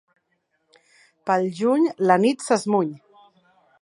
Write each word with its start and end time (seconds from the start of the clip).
Pel 1.29 1.45
juny, 1.59 1.85
la 2.13 2.17
nit 2.25 2.47
s'esmuny. 2.47 2.91